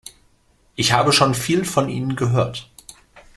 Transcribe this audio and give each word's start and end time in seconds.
Ich 0.75 0.93
habe 0.93 1.13
schon 1.13 1.35
viel 1.35 1.63
von 1.63 1.87
Ihnen 1.87 2.15
gehört. 2.15 2.71